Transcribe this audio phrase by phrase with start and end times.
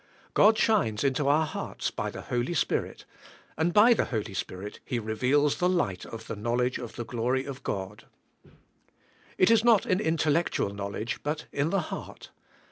[0.33, 3.05] God shines into our hearts by the Holy Spirit,
[3.55, 7.45] and by the Holy Spirit Hereveals the light of the knowl edge of the glory
[7.45, 8.05] of God.
[9.37, 12.31] It is not an intellectual knowledge, but in the heart.